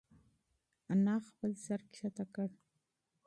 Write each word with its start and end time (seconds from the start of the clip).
انا 0.91 1.15
خپل 1.27 1.51
سر 1.65 1.79
ټیټ 1.93 2.17
کړ. 2.33 2.49